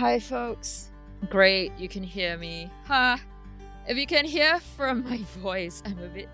[0.00, 0.88] Hi, folks.
[1.28, 2.70] Great, you can hear me.
[2.86, 3.18] Huh?
[3.86, 6.30] If you can hear from my voice, I'm a bit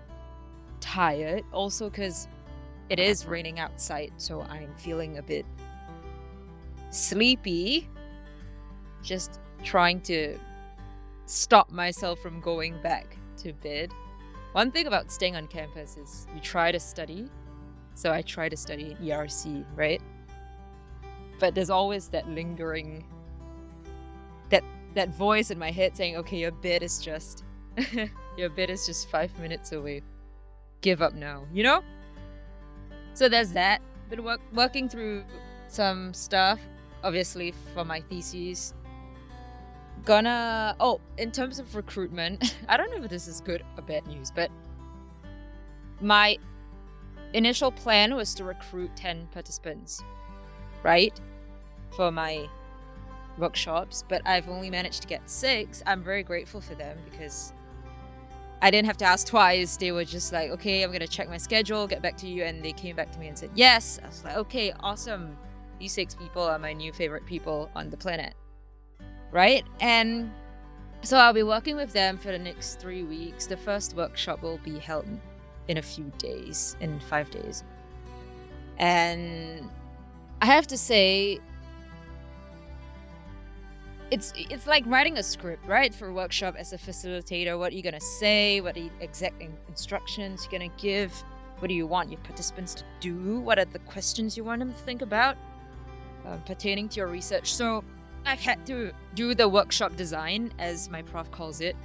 [0.79, 1.43] tired.
[1.51, 2.29] Also, because
[2.87, 5.45] it is raining outside, so I'm feeling a bit
[6.91, 7.89] sleepy.
[9.03, 10.39] Just trying to
[11.25, 13.91] stop myself from going back to bed.
[14.53, 17.27] One thing about staying on campus is you try to study.
[17.95, 20.01] So I try to study ERC, right?
[21.37, 23.03] But there's always that lingering
[24.97, 27.43] that voice in my head saying, "Okay, your bed is just
[28.37, 30.01] your bed is just 5 minutes away.
[30.81, 31.83] Give up now." You know?
[33.13, 33.81] So there's that.
[34.09, 35.23] Been work- working through
[35.67, 36.59] some stuff
[37.03, 38.73] obviously for my thesis
[40.05, 44.05] gonna oh in terms of recruitment i don't know if this is good or bad
[44.07, 44.49] news but
[46.01, 46.37] my
[47.33, 50.01] initial plan was to recruit 10 participants
[50.83, 51.19] right
[51.95, 52.47] for my
[53.37, 57.53] workshops but i've only managed to get six i'm very grateful for them because
[58.61, 61.37] i didn't have to ask twice they were just like okay i'm gonna check my
[61.37, 64.07] schedule get back to you and they came back to me and said yes i
[64.07, 65.37] was like okay awesome
[65.79, 68.33] these six people are my new favorite people on the planet
[69.31, 69.65] right?
[69.79, 70.31] And
[71.01, 73.45] so I'll be working with them for the next three weeks.
[73.45, 75.05] The first workshop will be held
[75.67, 77.63] in a few days, in five days.
[78.77, 79.69] And
[80.41, 81.39] I have to say,
[84.09, 85.93] it's it's like writing a script, right?
[85.93, 88.61] For a workshop as a facilitator, what are you gonna say?
[88.61, 91.11] What are the exact instructions you're gonna give?
[91.59, 93.39] What do you want your participants to do?
[93.39, 95.35] What are the questions you want them to think about
[96.25, 97.53] uh, pertaining to your research?
[97.53, 97.83] So
[98.25, 101.75] I've had to do the workshop design, as my prof calls it.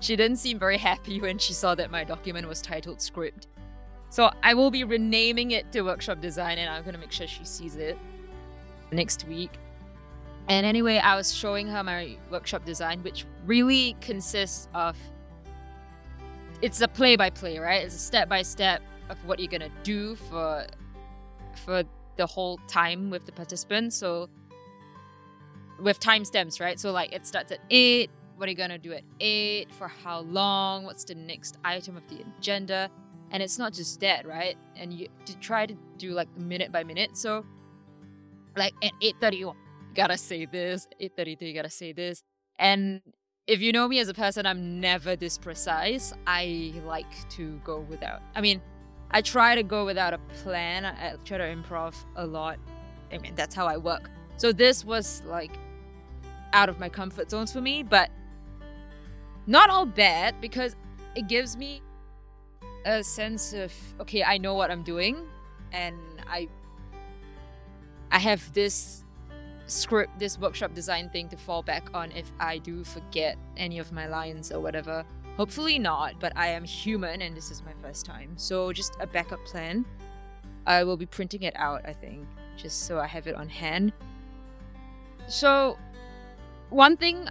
[0.00, 3.46] She didn't seem very happy when she saw that my document was titled script.
[4.10, 7.44] So I will be renaming it to workshop design and I'm gonna make sure she
[7.44, 7.96] sees it
[8.90, 9.52] next week.
[10.48, 14.96] And anyway, I was showing her my workshop design, which really consists of
[16.60, 17.84] it's a play by play, right?
[17.84, 20.66] It's a step by step of what you're gonna do for
[21.64, 21.84] for
[22.16, 23.96] the whole time with the participants.
[23.96, 24.28] So
[25.80, 26.78] with timestamps, right?
[26.78, 28.10] So like it starts at eight.
[28.36, 29.72] What are you gonna do at eight?
[29.72, 30.84] For how long?
[30.84, 32.90] What's the next item of the agenda?
[33.30, 34.56] And it's not just that, right?
[34.76, 37.16] And you to try to do like minute by minute.
[37.16, 37.44] So
[38.56, 39.44] like at eight thirty,
[39.94, 40.88] gotta say this.
[41.00, 42.22] Eight thirty two, you gotta say this.
[42.58, 43.02] And
[43.46, 46.12] if you know me as a person, I'm never this precise.
[46.26, 48.20] I like to go without.
[48.34, 48.60] I mean,
[49.10, 50.84] I try to go without a plan.
[50.84, 52.58] I try to improv a lot.
[53.12, 54.10] I mean, that's how I work.
[54.36, 55.52] So this was like
[56.52, 58.10] out of my comfort zones for me, but
[59.46, 60.76] not all bad because
[61.14, 61.82] it gives me
[62.84, 65.16] a sense of okay, I know what I'm doing
[65.72, 65.96] and
[66.28, 66.48] I
[68.10, 69.01] I have this
[69.66, 73.92] script, this workshop design thing to fall back on if I do forget any of
[73.92, 75.04] my lines or whatever.
[75.36, 78.32] Hopefully not, but I am human and this is my first time.
[78.36, 79.84] So just a backup plan.
[80.66, 83.92] I will be printing it out, I think, just so I have it on hand.
[85.26, 85.78] So
[86.70, 87.28] one thing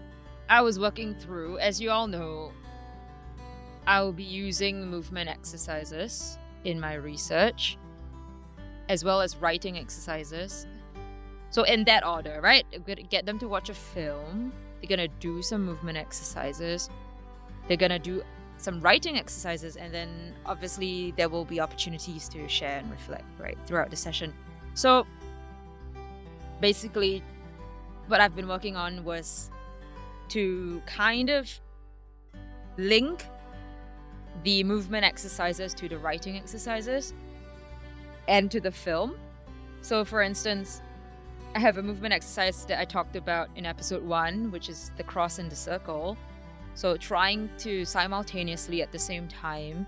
[0.49, 2.51] I was working through, as you all know,
[3.87, 7.77] I will be using movement exercises in my research,
[8.89, 10.67] as well as writing exercises.
[11.51, 12.65] So, in that order, right?
[13.09, 14.51] Get them to watch a film,
[14.81, 16.89] they're gonna do some movement exercises,
[17.67, 18.23] they're gonna do
[18.57, 23.57] some writing exercises, and then obviously there will be opportunities to share and reflect, right,
[23.65, 24.33] throughout the session.
[24.75, 25.05] So,
[26.61, 27.21] basically,
[28.07, 29.51] what I've been working on was
[30.29, 31.59] to kind of
[32.77, 33.25] link
[34.43, 37.13] the movement exercises to the writing exercises
[38.29, 39.17] and to the film.
[39.81, 40.81] So, for instance,
[41.53, 45.03] I have a movement exercise that I talked about in episode one, which is the
[45.03, 46.17] cross and the circle.
[46.73, 49.85] So, trying to simultaneously at the same time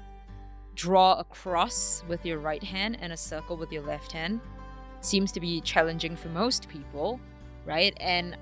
[0.76, 4.42] draw a cross with your right hand and a circle with your left hand
[5.02, 7.20] seems to be challenging for most people
[7.66, 7.96] right?
[8.00, 8.38] And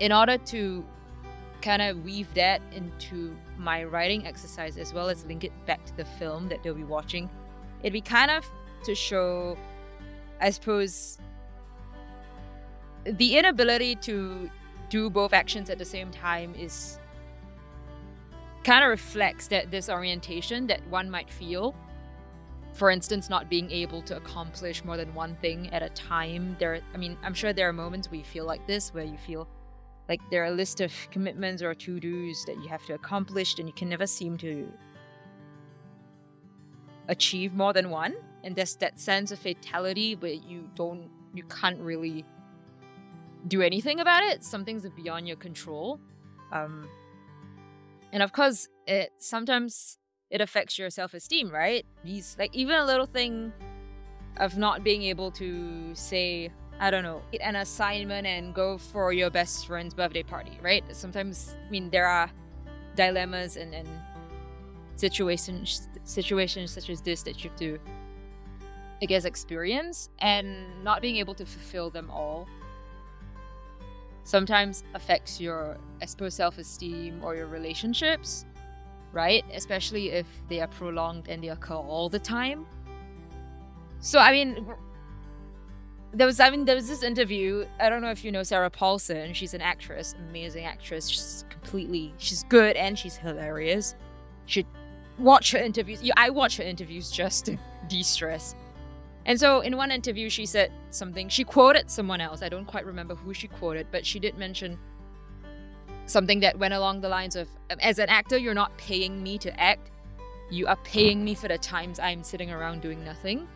[0.00, 0.84] in order to
[1.62, 5.96] kind of weave that into my writing exercise as well as link it back to
[5.96, 7.30] the film that they'll be watching,
[7.80, 8.44] it'd be kind of
[8.84, 9.56] to show,
[10.40, 11.18] I suppose,
[13.04, 14.50] the inability to
[14.88, 16.98] do both actions at the same time is
[18.62, 21.74] kind of reflects that disorientation that one might feel
[22.74, 26.56] for instance, not being able to accomplish more than one thing at a time.
[26.58, 29.16] There, I mean, I'm sure there are moments where you feel like this, where you
[29.16, 29.48] feel
[30.08, 33.58] like there are a list of commitments or to dos that you have to accomplish,
[33.58, 34.70] and you can never seem to
[37.08, 38.14] achieve more than one.
[38.42, 42.24] And there's that sense of fatality where you don't, you can't really
[43.46, 44.42] do anything about it.
[44.44, 46.00] Some things are beyond your control.
[46.52, 46.88] Um,
[48.12, 49.98] and of course, it sometimes
[50.30, 51.84] it affects your self-esteem, right?
[52.04, 53.52] These like even a little thing
[54.38, 56.50] of not being able to say,
[56.80, 60.84] I don't know, an assignment and go for your best friend's birthday party, right?
[60.94, 62.30] Sometimes I mean there are
[62.96, 63.88] dilemmas and, and
[64.96, 67.78] situations situations such as this that you have to
[69.02, 72.46] I guess experience and not being able to fulfill them all
[74.24, 78.44] sometimes affects your I suppose self-esteem or your relationships
[79.14, 79.44] right?
[79.54, 82.66] Especially if they are prolonged and they occur all the time.
[84.00, 84.66] So I mean
[86.12, 87.64] there was I mean there was this interview.
[87.80, 89.32] I don't know if you know Sarah Paulson.
[89.32, 91.08] She's an actress amazing actress.
[91.08, 93.94] She's completely she's good and she's hilarious.
[94.46, 94.66] Should
[95.18, 96.02] watch her interviews.
[96.16, 97.56] I watch her interviews just to
[97.88, 98.54] de-stress
[99.26, 102.42] and so in one interview, she said something, she quoted someone else.
[102.42, 104.78] I don't quite remember who she quoted, but she did mention
[106.06, 107.48] something that went along the lines of
[107.80, 109.90] As an actor, you're not paying me to act,
[110.50, 113.48] you are paying me for the times I'm sitting around doing nothing.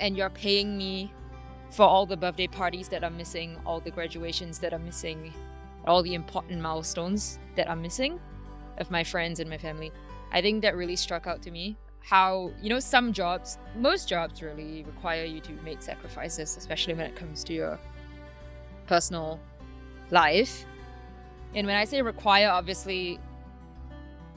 [0.00, 1.12] And you're paying me
[1.70, 5.32] for all the birthday parties that are missing, all the graduations that are missing,
[5.86, 8.20] all the important milestones that are missing
[8.78, 9.90] of my friends and my family.
[10.32, 14.42] I think that really struck out to me how you know some jobs most jobs
[14.42, 17.78] really require you to make sacrifices especially when it comes to your
[18.86, 19.40] personal
[20.10, 20.66] life.
[21.54, 23.18] And when i say require obviously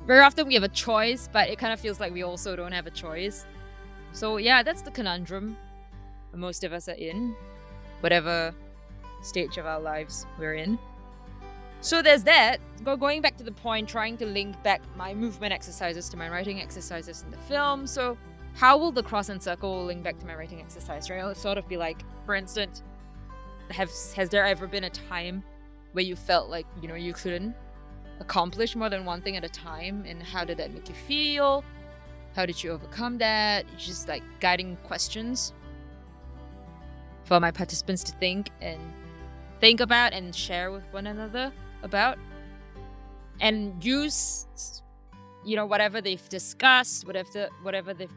[0.05, 2.71] very often we have a choice but it kind of feels like we also don't
[2.71, 3.45] have a choice.
[4.13, 5.57] So yeah that's the conundrum
[6.33, 7.35] most of us are in
[8.01, 8.53] whatever
[9.23, 10.77] stage of our lives we're in
[11.81, 12.57] so there's that.
[12.83, 16.29] Go going back to the point, trying to link back my movement exercises to my
[16.29, 17.87] writing exercises in the film.
[17.87, 18.17] So
[18.53, 21.09] how will the cross and circle link back to my writing exercise?
[21.09, 21.19] Right?
[21.19, 22.83] It'll sort of be like, for instance,
[23.69, 25.43] have has there ever been a time
[25.91, 27.55] where you felt like you know you couldn't
[28.19, 31.63] accomplish more than one thing at a time, and how did that make you feel?
[32.35, 33.65] How did you overcome that?
[33.77, 35.53] Just like guiding questions
[37.25, 38.79] for my participants to think and
[39.59, 41.51] think about and share with one another
[41.83, 42.17] about
[43.39, 44.47] and use
[45.45, 48.11] you know whatever they've discussed whatever whatever they've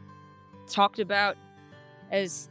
[0.67, 1.37] talked about
[2.11, 2.49] as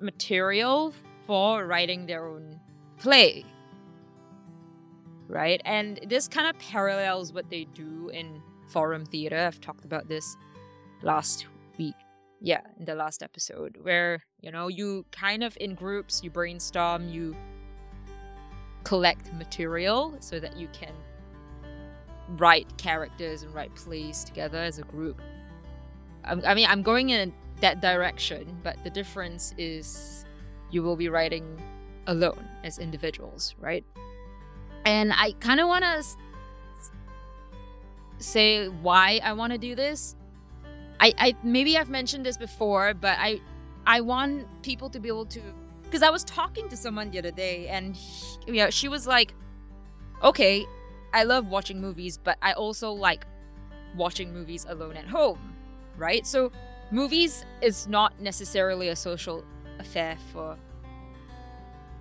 [0.00, 0.92] material
[1.26, 2.60] for writing their own
[2.98, 3.44] play.
[5.28, 5.60] Right?
[5.64, 9.38] And this kind of parallels what they do in forum theater.
[9.38, 10.36] I've talked about this
[11.02, 11.46] last
[11.78, 11.94] week.
[12.40, 17.08] Yeah in the last episode where you know you kind of in groups you brainstorm
[17.08, 17.34] you
[18.86, 20.92] collect material so that you can
[22.36, 25.20] write characters and write plays together as a group.
[26.22, 30.24] I, mean, I'm going in that direction, but the difference is
[30.70, 31.60] you will be writing
[32.06, 33.84] alone as individuals, right?
[34.84, 36.04] And I kind of want to
[38.18, 40.14] say why I want to do this.
[41.00, 43.40] I, I maybe I've mentioned this before, but I
[43.84, 45.40] I want people to be able to
[45.86, 49.06] because I was talking to someone the other day, and he, you know, she was
[49.06, 49.34] like,
[50.22, 50.66] "Okay,
[51.12, 53.26] I love watching movies, but I also like
[53.96, 55.56] watching movies alone at home,
[55.96, 56.26] right?
[56.26, 56.52] So,
[56.90, 59.44] movies is not necessarily a social
[59.78, 60.56] affair for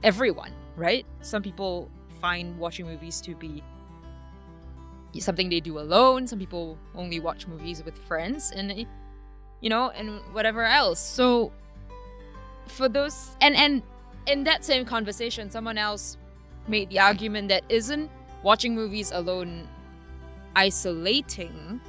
[0.04, 1.06] everyone, right?
[1.22, 1.90] Some people
[2.20, 3.64] find watching movies to be
[5.20, 6.28] something they do alone.
[6.28, 8.86] Some people only watch movies with friends, and
[9.62, 11.00] you know, and whatever else.
[11.00, 11.52] So
[12.68, 13.82] for those and and
[14.28, 16.18] in that same conversation someone else
[16.68, 18.10] made the argument that isn't
[18.44, 19.68] watching movies alone
[20.56, 21.82] isolating.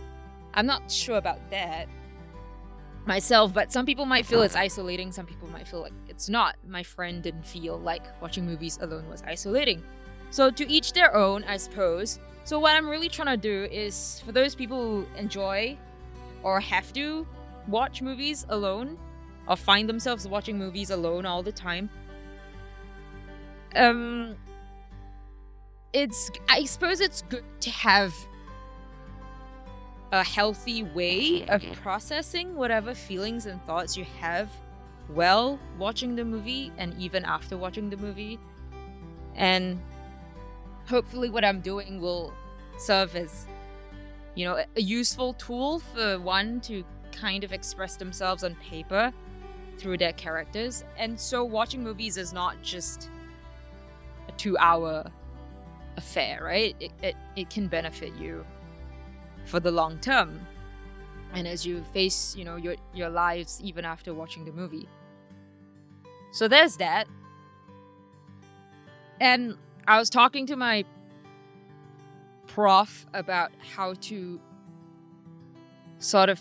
[0.54, 1.88] I'm not sure about that
[3.06, 6.56] myself but some people might feel it's isolating some people might feel like it's not.
[6.66, 9.82] My friend didn't feel like watching movies alone was isolating.
[10.30, 12.18] So to each their own i suppose.
[12.44, 15.78] So what i'm really trying to do is for those people who enjoy
[16.42, 17.26] or have to
[17.68, 18.98] watch movies alone
[19.48, 21.88] or find themselves watching movies alone all the time.
[23.74, 24.36] Um,
[25.92, 28.14] it's I suppose it's good to have
[30.12, 34.48] a healthy way of processing whatever feelings and thoughts you have
[35.08, 38.38] while watching the movie and even after watching the movie.
[39.34, 39.80] And
[40.88, 42.32] hopefully, what I'm doing will
[42.78, 43.46] serve as,
[44.34, 49.12] you know, a useful tool for one to kind of express themselves on paper
[49.78, 50.84] through their characters.
[50.96, 53.10] And so watching movies is not just
[54.28, 55.04] a two hour
[55.96, 56.74] affair, right?
[56.80, 58.44] It, it, it can benefit you
[59.44, 60.40] for the long term.
[61.32, 64.88] And as you face, you know, your your lives even after watching the movie.
[66.32, 67.06] So there's that.
[69.20, 69.56] And
[69.86, 70.84] I was talking to my
[72.46, 74.40] prof about how to
[75.98, 76.40] sort of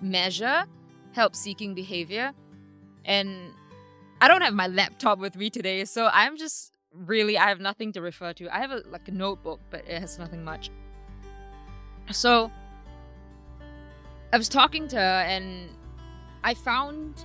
[0.00, 0.64] measure
[1.12, 2.32] help seeking behavior.
[3.04, 3.52] And
[4.20, 7.92] I don't have my laptop with me today, so I'm just really I have nothing
[7.92, 8.54] to refer to.
[8.54, 10.70] I have a like a notebook, but it has nothing much.
[12.10, 12.50] So
[14.32, 15.70] I was talking to her and
[16.44, 17.24] I found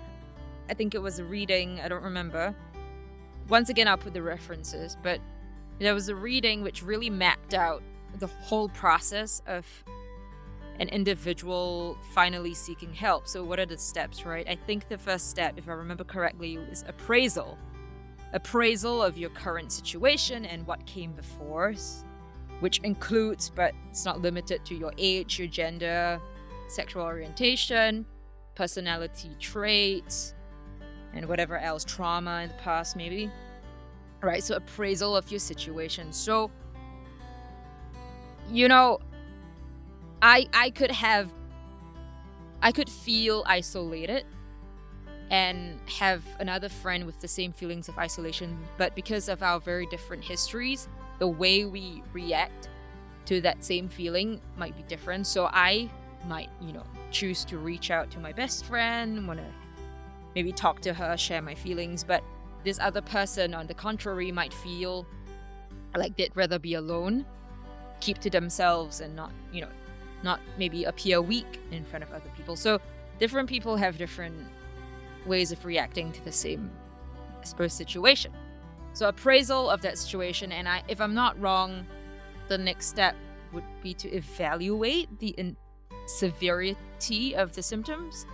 [0.69, 2.53] I think it was a reading, I don't remember.
[3.47, 5.19] Once again I'll put the references, but
[5.79, 7.81] there was a reading which really mapped out
[8.19, 9.65] the whole process of
[10.79, 13.27] an individual finally seeking help.
[13.27, 14.47] So, what are the steps, right?
[14.47, 17.57] I think the first step, if I remember correctly, is appraisal.
[18.33, 21.73] Appraisal of your current situation and what came before,
[22.59, 26.19] which includes, but it's not limited to your age, your gender,
[26.67, 28.05] sexual orientation,
[28.55, 30.33] personality traits,
[31.13, 33.31] and whatever else, trauma in the past, maybe.
[34.21, 36.11] Right, so appraisal of your situation.
[36.11, 36.51] So,
[38.51, 38.99] you know,
[40.21, 41.31] I I could have
[42.61, 44.25] I could feel isolated
[45.29, 49.85] and have another friend with the same feelings of isolation, but because of our very
[49.87, 50.87] different histories,
[51.19, 52.69] the way we react
[53.25, 55.27] to that same feeling might be different.
[55.27, 55.89] So I
[56.27, 59.45] might, you know, choose to reach out to my best friend, want to
[60.33, 62.23] maybe talk to her, share my feelings, but
[62.63, 65.05] this other person, on the contrary, might feel
[65.95, 67.25] like they'd rather be alone,
[67.99, 69.69] keep to themselves, and not, you know,
[70.23, 72.55] not maybe appear weak in front of other people.
[72.55, 72.79] So
[73.19, 74.35] different people have different
[75.25, 76.71] ways of reacting to the same,
[77.41, 78.31] I suppose, situation.
[78.93, 81.85] So appraisal of that situation, and I, if I'm not wrong,
[82.47, 83.15] the next step
[83.53, 85.57] would be to evaluate the in-
[86.07, 88.25] severity of the symptoms.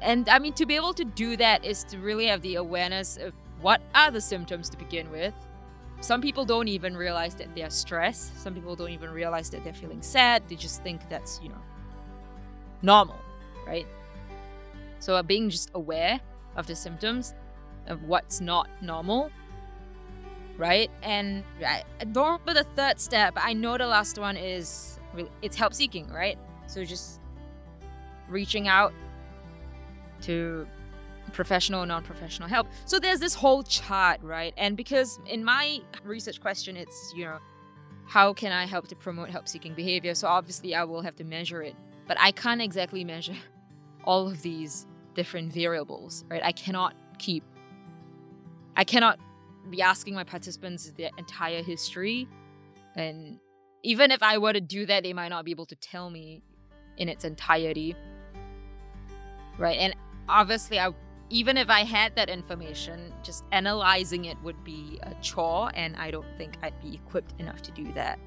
[0.00, 3.16] And I mean, to be able to do that is to really have the awareness
[3.16, 5.34] of what are the symptoms to begin with,
[6.00, 8.40] some people don't even realize that they're stressed.
[8.40, 10.42] Some people don't even realize that they're feeling sad.
[10.48, 11.62] They just think that's, you know,
[12.82, 13.16] normal,
[13.66, 13.86] right?
[15.00, 16.20] So uh, being just aware
[16.56, 17.34] of the symptoms
[17.86, 19.30] of what's not normal,
[20.56, 20.90] right?
[21.02, 23.34] And I don't remember the third step.
[23.36, 25.00] I know the last one is
[25.42, 26.38] it's help seeking, right?
[26.66, 27.20] So just
[28.28, 28.92] reaching out
[30.22, 30.66] to
[31.32, 32.68] professional or non-professional help.
[32.84, 34.54] So there's this whole chart right?
[34.56, 37.38] And because in my research question it's you know
[38.06, 40.14] how can i help to promote help seeking behavior?
[40.14, 41.74] So obviously i will have to measure it
[42.06, 43.36] but i can't exactly measure
[44.04, 46.42] all of these different variables right?
[46.44, 47.44] I cannot keep
[48.76, 49.18] i cannot
[49.70, 52.26] be asking my participants their entire history.
[52.96, 53.38] And
[53.82, 56.42] even if i were to do that they might not be able to tell me
[56.96, 57.94] in its entirety
[59.58, 59.78] right?
[59.78, 59.94] And
[60.28, 60.90] obviously i
[61.30, 66.10] even if I had that information, just analyzing it would be a chore, and I
[66.10, 68.18] don't think I'd be equipped enough to do that.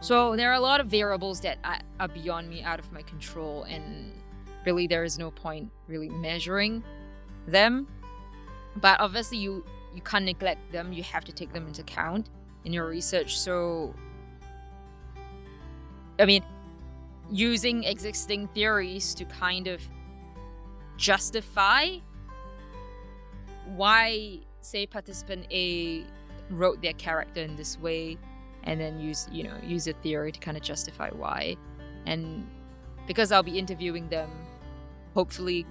[0.00, 1.58] So there are a lot of variables that
[1.98, 4.12] are beyond me, out of my control, and
[4.64, 6.82] really there is no point really measuring
[7.46, 7.86] them.
[8.76, 10.92] But obviously, you you can't neglect them.
[10.92, 12.30] You have to take them into account
[12.64, 13.38] in your research.
[13.38, 13.94] So,
[16.18, 16.44] I mean,
[17.30, 19.82] using existing theories to kind of
[20.96, 21.98] justify
[23.76, 26.04] why say participant A
[26.50, 28.18] wrote their character in this way
[28.64, 31.56] and then use you know use a theory to kind of justify why.
[32.06, 32.46] And
[33.06, 34.30] because I'll be interviewing them
[35.14, 35.66] hopefully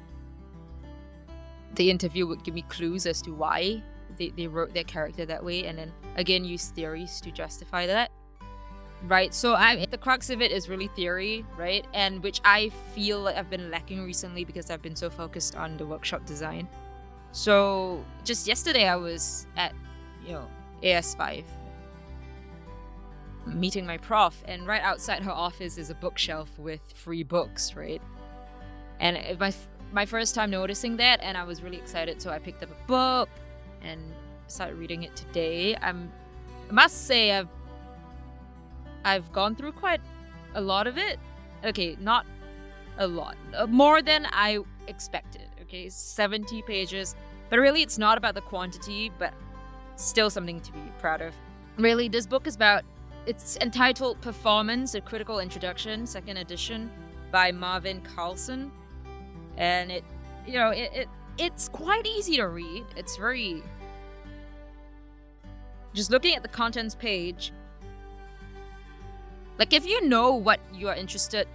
[1.75, 3.81] the interview would give me clues as to why
[4.17, 5.65] they, they wrote their character that way.
[5.65, 8.11] And then again use theories to justify that.
[9.07, 9.33] Right?
[9.33, 11.85] So i the crux of it is really theory right?
[11.93, 15.77] And which i feel like i've been lacking recently because i've been so focused on
[15.77, 16.67] the workshop design
[17.31, 19.73] so just yesterday, I was at
[20.25, 20.47] you know
[20.83, 21.43] AS5
[23.45, 28.01] meeting my prof, and right outside her office is a bookshelf with free books, right?
[28.99, 29.53] And my
[29.91, 32.87] my first time noticing that, and I was really excited, so I picked up a
[32.87, 33.29] book
[33.81, 34.13] and
[34.47, 35.75] started reading it today.
[35.81, 36.11] I'm
[36.69, 37.49] I must say I've
[39.03, 40.01] I've gone through quite
[40.55, 41.19] a lot of it.
[41.63, 42.25] Okay, not
[42.97, 47.15] a lot, uh, more than I expected okay 70 pages.
[47.49, 49.33] But really it's not about the quantity but
[49.95, 51.33] still something to be proud of.
[51.77, 52.83] Really this book is about
[53.25, 56.91] it's entitled performance a critical introduction second edition
[57.31, 58.71] by marvin carlson.
[59.57, 60.03] And it
[60.45, 62.85] you know it, it it's quite easy to read.
[62.97, 63.63] It's very
[65.93, 67.51] just looking at the contents page
[69.57, 71.47] like if you know what you are interested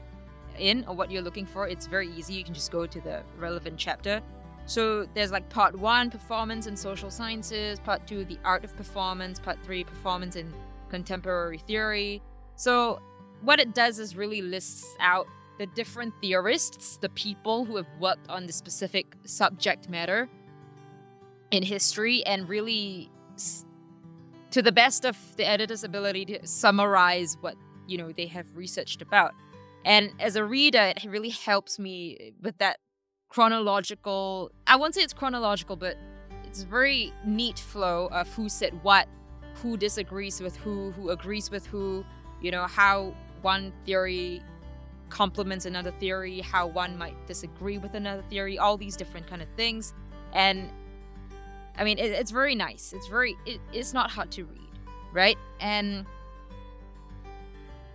[0.58, 2.34] in or what you're looking for, it's very easy.
[2.34, 4.23] You can just go to the relevant chapter.
[4.66, 9.38] So there's like part one, performance and social sciences, part two, the art of performance,
[9.38, 10.52] part three, performance in
[10.88, 12.23] contemporary theory.
[12.56, 13.00] So
[13.42, 15.26] what it does is really lists out
[15.58, 20.28] the different theorists, the people who have worked on the specific subject matter
[21.50, 23.11] in history, and really,
[24.50, 27.54] to the best of the editor's ability, to summarize what
[27.87, 29.34] you know they have researched about.
[29.84, 32.78] And as a reader, it really helps me with that
[33.28, 34.50] chronological.
[34.66, 35.96] I won't say it's chronological, but
[36.44, 39.08] it's a very neat flow of who said what,
[39.56, 42.04] who disagrees with who, who agrees with who.
[42.40, 44.42] You know how one theory
[45.10, 49.48] complements another theory, how one might disagree with another theory, all these different kind of
[49.56, 49.94] things.
[50.32, 50.70] And
[51.76, 52.92] I mean, it, it's very nice.
[52.92, 54.78] It's very, it, it's not hard to read,
[55.12, 55.38] right?
[55.60, 56.06] And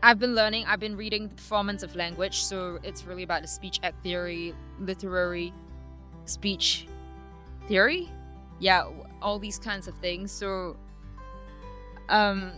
[0.01, 3.47] I've been learning, I've been reading the performance of language, so it's really about the
[3.47, 5.53] speech act theory, literary
[6.25, 6.87] speech
[7.67, 8.09] theory.
[8.59, 8.89] Yeah,
[9.21, 10.31] all these kinds of things.
[10.31, 10.77] So,
[12.07, 12.51] um,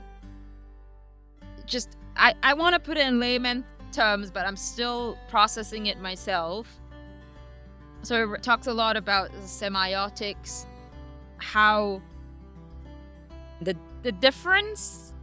[1.65, 5.99] just I, I want to put it in layman terms, but I'm still processing it
[5.99, 6.67] myself.
[8.03, 10.65] So it talks a lot about semiotics,
[11.37, 12.01] how
[13.61, 15.13] the the difference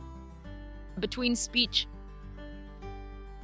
[0.99, 1.87] between speech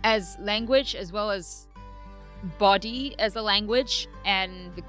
[0.05, 1.67] as language as well as
[2.59, 4.83] body as a language and the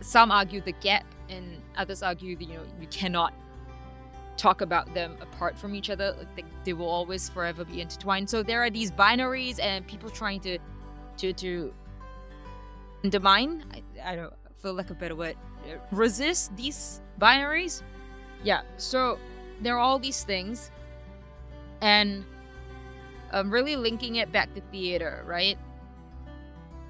[0.00, 3.32] some argue the gap and others argue that you know you cannot
[4.36, 6.14] talk about them apart from each other.
[6.16, 8.28] Like they, they will always forever be intertwined.
[8.28, 10.58] So there are these binaries and people trying to
[11.18, 11.72] to to
[13.04, 13.64] undermine.
[13.72, 15.36] I, I don't feel like a better word.
[15.92, 17.82] Resist these binaries.
[18.42, 18.62] Yeah.
[18.78, 19.18] So
[19.60, 20.70] there are all these things,
[21.82, 22.24] and
[23.32, 25.58] I'm really linking it back to theater, right?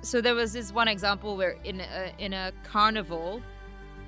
[0.02, 3.42] So there was this one example where in a, in a carnival,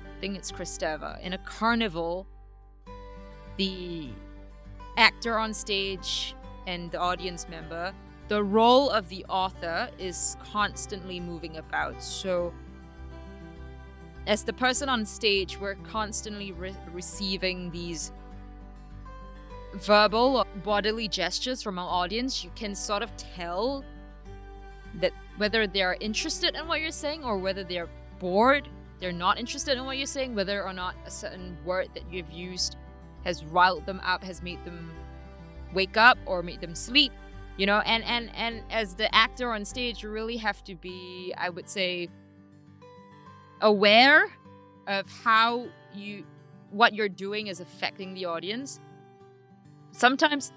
[0.05, 2.25] I think it's Kristeva, in a carnival,
[3.57, 4.09] the
[4.97, 6.35] actor on stage
[6.65, 7.93] and the audience member,
[8.27, 12.01] the role of the author is constantly moving about.
[12.01, 12.53] So,
[14.25, 18.13] as the person on stage, we're constantly re- receiving these
[19.73, 22.43] verbal or bodily gestures from our audience.
[22.43, 23.83] You can sort of tell
[25.01, 29.77] that whether they're interested in what you're saying or whether they're bored, they're not interested
[29.77, 32.77] in what you're saying, whether or not a certain word that you've used
[33.25, 34.91] has riled them up, has made them
[35.73, 37.11] wake up or made them sleep.
[37.57, 41.33] You know, and and and as the actor on stage, you really have to be,
[41.37, 42.09] I would say,
[43.61, 44.31] aware
[44.87, 46.25] of how you
[46.71, 48.79] what you're doing is affecting the audience.
[49.93, 50.51] Sometimes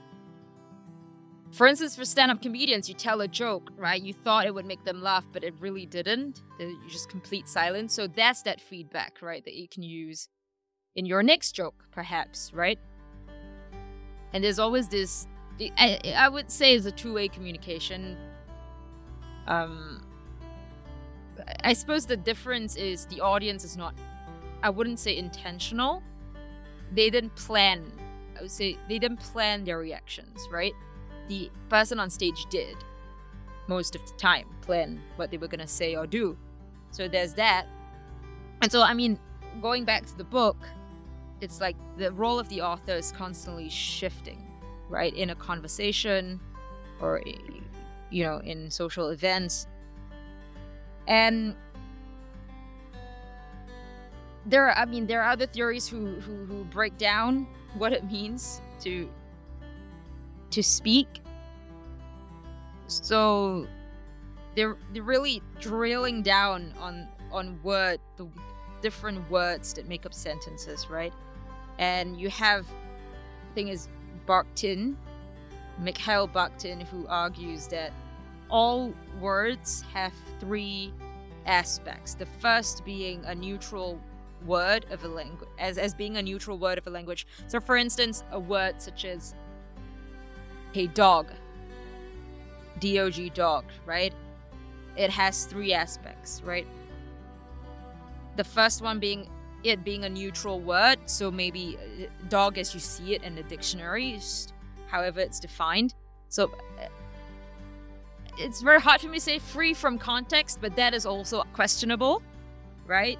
[1.52, 4.02] for instance, for stand-up comedians, you tell a joke, right?
[4.02, 6.42] You thought it would make them laugh, but it really didn't.
[6.58, 7.94] You just complete silence.
[7.94, 9.42] So that's that feedback, right?
[9.44, 10.28] That you can use
[10.96, 12.78] in your next joke, perhaps, right?
[14.34, 15.26] And there's always this,
[15.78, 18.18] I, I would say, it's a two way communication.
[19.46, 20.04] Um,
[21.64, 23.94] I suppose the difference is the audience is not,
[24.62, 26.02] I wouldn't say intentional.
[26.92, 27.90] They didn't plan,
[28.36, 30.74] I would say, they didn't plan their reactions, right?
[31.28, 32.76] The person on stage did
[33.68, 36.36] most of the time plan what they were going to say or do.
[36.90, 37.66] So there's that.
[38.62, 39.18] And so, I mean,
[39.60, 40.56] going back to the book,
[41.40, 44.46] it's like the role of the author is constantly shifting,
[44.88, 45.14] right?
[45.14, 46.40] In a conversation
[47.00, 47.22] or,
[48.10, 49.66] you know, in social events.
[51.08, 51.54] And
[54.46, 58.10] there are, I mean, there are other theories who, who, who break down what it
[58.10, 59.08] means to
[60.50, 61.08] to speak.
[62.86, 63.66] So
[64.54, 68.26] they're they're really drilling down on on word the
[68.80, 71.12] different words that make up sentences, right?
[71.78, 73.88] and you have the thing is
[74.26, 74.96] Bakhtin,
[75.78, 77.92] Mikhail Bakhtin, who argues that
[78.50, 80.92] all words have three
[81.46, 82.14] aspects.
[82.14, 84.00] The first being a neutral
[84.46, 87.26] word of a language, as, as being a neutral word of a language.
[87.46, 89.34] So, for instance, a word such as
[90.74, 91.28] a dog,
[92.80, 94.14] dog, dog, right?
[94.96, 96.66] It has three aspects, right?
[98.36, 99.28] The first one being
[99.64, 103.42] it being a neutral word, so maybe uh, dog as you see it in the
[103.42, 104.20] dictionary,
[104.86, 105.94] however it's defined.
[106.28, 106.88] So uh,
[108.38, 112.22] it's very hard for me to say free from context, but that is also questionable,
[112.86, 113.18] right?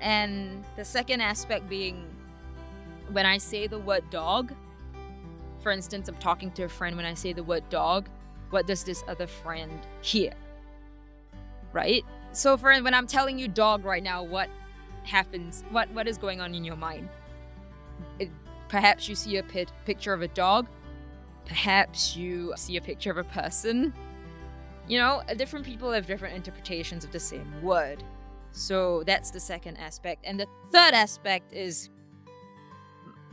[0.00, 2.04] And the second aspect being
[3.10, 4.52] when I say the word dog,
[5.62, 8.08] for instance, I'm talking to a friend when I say the word dog,
[8.50, 10.32] what does this other friend hear?
[11.72, 12.04] Right?
[12.32, 14.48] so for when I'm telling you dog right now, what
[15.04, 15.64] happens?
[15.70, 17.08] What what is going on in your mind?
[18.18, 18.30] It,
[18.68, 20.68] perhaps you see a pit, picture of a dog.
[21.46, 23.94] Perhaps you see a picture of a person.
[24.86, 28.02] You know, different people have different interpretations of the same word.
[28.52, 30.24] So that's the second aspect.
[30.24, 31.90] And the third aspect is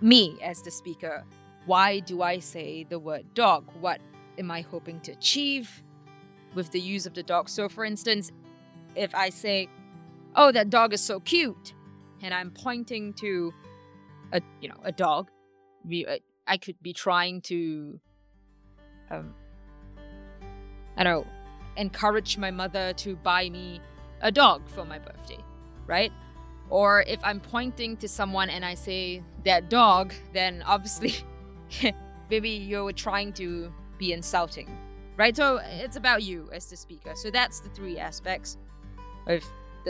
[0.01, 1.23] me as the speaker.
[1.65, 3.65] Why do I say the word dog?
[3.79, 3.99] What
[4.37, 5.83] am I hoping to achieve
[6.53, 7.49] with the use of the dog?
[7.49, 8.31] So, for instance,
[8.95, 9.67] if I say,
[10.35, 11.73] "Oh, that dog is so cute,"
[12.21, 13.53] and I'm pointing to
[14.31, 15.31] a you know a dog,
[15.91, 17.99] uh, I could be trying to
[19.09, 19.33] um
[20.97, 21.31] I don't know
[21.77, 23.81] encourage my mother to buy me
[24.21, 25.39] a dog for my birthday,
[25.87, 26.11] right?
[26.69, 31.15] Or if I'm pointing to someone and I say that dog, then obviously
[32.29, 34.77] maybe you're trying to be insulting,
[35.17, 35.35] right?
[35.35, 37.13] So it's about you as the speaker.
[37.15, 38.57] So that's the three aspects
[39.27, 39.43] of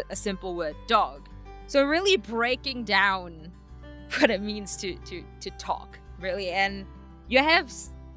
[0.09, 1.29] a simple word, dog.
[1.67, 3.51] So really breaking down
[4.19, 6.49] what it means to to to talk, really.
[6.49, 6.85] And
[7.27, 7.71] you have,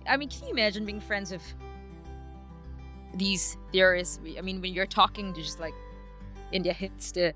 [0.06, 1.54] I mean, can you imagine being friends with
[3.14, 4.20] these theorists?
[4.36, 5.74] I mean, when you're talking, to just like
[6.52, 7.32] in their heads, to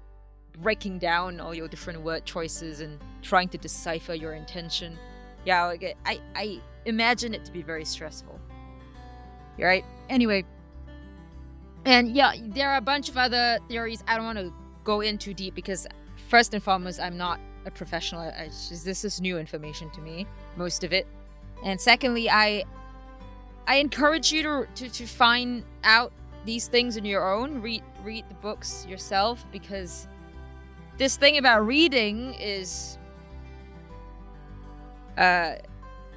[0.60, 4.98] breaking down all your different word choices and trying to decipher your intention.
[5.44, 8.38] Yeah, I I imagine it to be very stressful.
[9.58, 9.84] Right?
[10.08, 10.44] Anyway,
[11.84, 14.02] and yeah, there are a bunch of other theories.
[14.06, 14.52] I don't want to
[14.84, 15.86] go in too deep because
[16.28, 18.30] first and foremost, I'm not a professional.
[18.44, 21.06] Just, this is new information to me, most of it.
[21.64, 22.64] And secondly, I
[23.66, 26.12] I encourage you to, to, to find out
[26.44, 27.60] these things on your own.
[27.60, 30.08] Read read the books yourself because
[30.98, 32.98] this thing about reading is
[35.18, 35.54] uh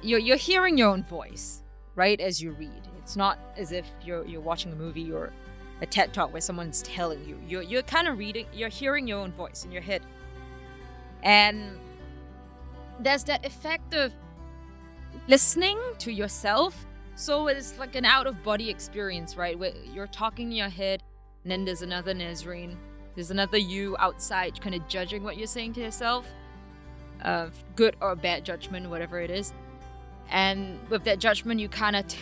[0.02, 1.62] you're you're hearing your own voice,
[1.94, 2.82] right, as you read.
[2.98, 5.32] It's not as if you're you're watching a movie or
[5.80, 7.38] a TED talk where someone's telling you.
[7.46, 10.02] You're you're kind of reading, you're hearing your own voice in your head.
[11.22, 11.78] And
[13.00, 14.12] there's that effect of
[15.28, 16.86] listening to yourself.
[17.16, 19.58] So it's like an out of body experience, right?
[19.58, 21.02] Where you're talking in your head,
[21.42, 22.76] and then there's another Nazarene,
[23.14, 26.26] there's another you outside, kind of judging what you're saying to yourself,
[27.24, 29.54] uh, good or bad judgment, whatever it is.
[30.30, 32.06] And with that judgment, you kind of.
[32.06, 32.18] T-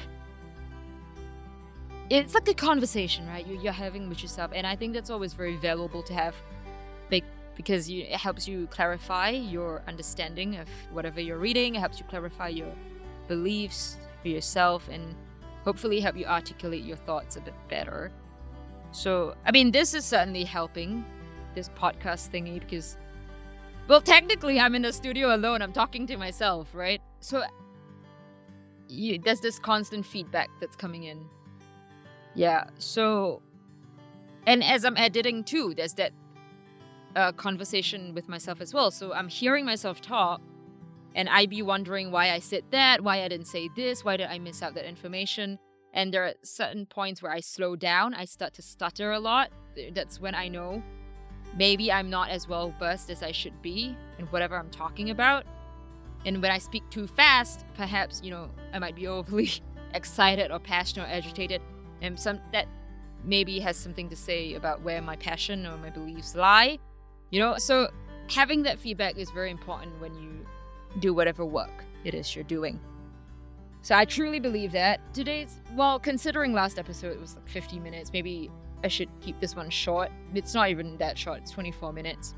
[2.11, 3.45] it's like a conversation, right?
[3.45, 6.37] You're, you're having with yourself, and I think that's always very valuable to have,
[7.57, 11.75] because you, it helps you clarify your understanding of whatever you're reading.
[11.75, 12.73] It helps you clarify your
[13.27, 15.15] beliefs for yourself, and
[15.65, 18.11] hopefully help you articulate your thoughts a bit better.
[18.91, 21.05] So, I mean, this is certainly helping
[21.55, 22.97] this podcast thingy because,
[23.87, 25.63] well, technically, I'm in the studio alone.
[25.63, 27.01] I'm talking to myself, right?
[27.21, 27.45] So,
[28.89, 31.25] you, there's this constant feedback that's coming in
[32.35, 32.65] yeah.
[32.79, 33.43] So,
[34.47, 36.13] and as I'm editing too, there's that
[37.17, 38.91] uh, conversation with myself as well.
[38.91, 40.41] So I'm hearing myself talk,
[41.15, 44.29] and I be wondering why I said that, why I didn't say this, why did
[44.29, 45.59] I miss out that information.
[45.93, 49.51] And there are certain points where I slow down, I start to stutter a lot.
[49.93, 50.83] That's when I know
[51.57, 55.45] maybe I'm not as well versed as I should be in whatever I'm talking about.
[56.27, 59.51] And when I speak too fast, perhaps, you know, I might be overly
[59.93, 61.63] excited or passionate or agitated
[62.03, 62.67] and some that
[63.25, 66.79] maybe has something to say about where my passion or my beliefs lie.
[67.31, 67.89] You know, so
[68.29, 70.47] having that feedback is very important when you
[71.01, 72.81] do whatever work it is you're doing.
[73.83, 78.13] So I truly believe that today's well, considering last episode it was like 50 minutes,
[78.13, 78.51] maybe
[78.83, 80.11] I should keep this one short.
[80.35, 82.35] It's not even that short, it's 24 minutes.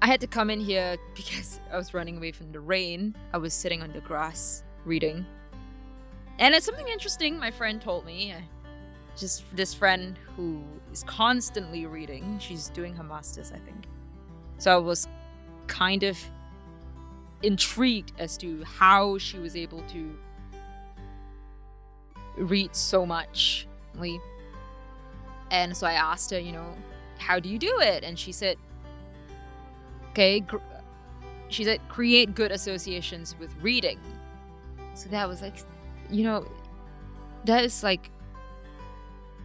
[0.00, 3.14] I had to come in here because I was running away from the rain.
[3.32, 5.26] I was sitting on the grass reading.
[6.38, 8.34] And it's something interesting my friend told me
[9.16, 12.38] just this friend who is constantly reading.
[12.38, 13.84] She's doing her masters, I think.
[14.58, 15.06] So I was
[15.66, 16.18] kind of
[17.44, 20.16] intrigued as to how she was able to
[22.36, 23.66] read so much.
[25.50, 26.74] And so I asked her, you know,
[27.18, 28.02] how do you do it?
[28.02, 28.56] And she said,
[30.10, 30.58] okay, gr-
[31.48, 34.00] she said, create good associations with reading.
[34.94, 35.56] So that was like,
[36.10, 36.46] you know,
[37.44, 38.10] that is like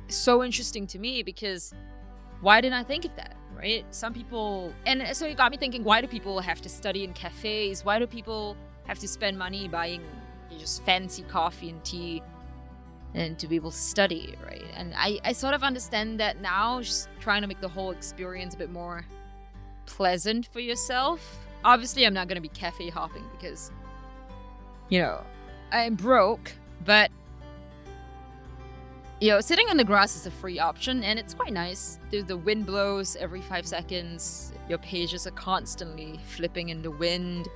[0.07, 1.73] so interesting to me because
[2.41, 3.35] why didn't I think of that?
[3.59, 3.85] Right?
[3.91, 7.11] Some people, and so it got me thinking why do people have to study in
[7.11, 7.83] cafes?
[7.83, 8.55] Why do people
[8.87, 10.01] have to spend money buying
[10.57, 12.23] just fancy coffee and tea
[13.13, 14.63] and to be able to study, right?
[14.75, 18.55] And I, I sort of understand that now, just trying to make the whole experience
[18.55, 19.05] a bit more
[19.85, 21.39] pleasant for yourself.
[21.65, 23.71] Obviously, I'm not going to be cafe hopping because,
[24.87, 25.21] you know,
[25.71, 26.53] I'm broke,
[26.85, 27.11] but
[29.19, 31.99] you know, sitting on the grass is a free option and it's quite nice.
[32.09, 34.53] The, the wind blows every five seconds.
[34.69, 37.49] Your pages are constantly flipping in the wind.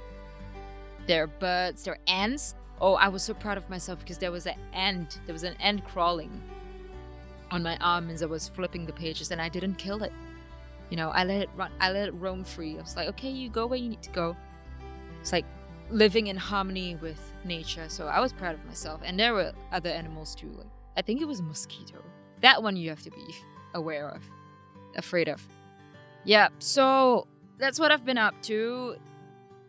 [1.08, 2.56] There are birds, there are ants.
[2.82, 5.21] Oh, I was so proud of myself because there was an ant.
[5.26, 6.41] There was an ant crawling
[7.49, 10.12] on my arm as I was flipping the pages and I didn't kill it.
[10.89, 12.78] You know, I let it run, I let it roam free.
[12.78, 14.36] I was like, okay, you go where you need to go.
[15.21, 15.45] It's like
[15.89, 17.88] living in harmony with nature.
[17.88, 18.99] So I was proud of myself.
[19.06, 20.52] And there were other animals too.
[20.58, 22.03] Like I think it was mosquito.
[22.41, 23.36] That one you have to be
[23.73, 24.21] aware of,
[24.95, 25.41] afraid of.
[26.25, 27.27] Yeah, so
[27.58, 28.95] that's what I've been up to.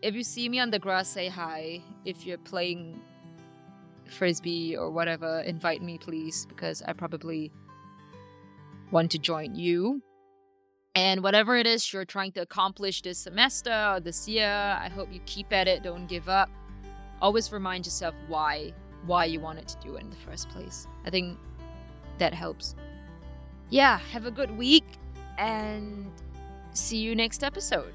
[0.02, 1.82] If you see me on the grass, say hi.
[2.04, 3.00] If you're playing
[4.06, 7.52] frisbee or whatever, invite me, please, because I probably
[8.90, 10.02] want to join you.
[10.94, 15.12] And whatever it is you're trying to accomplish this semester or this year, I hope
[15.12, 16.48] you keep at it, don't give up.
[17.20, 18.72] Always remind yourself why
[19.06, 20.86] why you wanted to do it in the first place.
[21.04, 21.38] I think
[22.18, 22.74] that helps.
[23.70, 24.84] Yeah, have a good week
[25.38, 26.10] and
[26.72, 27.92] see you next episode.